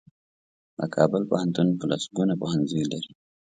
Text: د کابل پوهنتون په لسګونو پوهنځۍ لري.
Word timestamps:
د 0.77 0.79
کابل 0.95 1.21
پوهنتون 1.29 1.67
په 1.79 1.85
لسګونو 1.91 2.33
پوهنځۍ 2.41 2.83
لري. 2.91 3.11